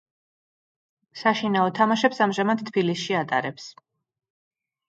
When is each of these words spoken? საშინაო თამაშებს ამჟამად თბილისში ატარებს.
საშინაო 1.23 1.69
თამაშებს 1.81 2.21
ამჟამად 2.29 2.65
თბილისში 2.71 3.19
ატარებს. 3.23 3.69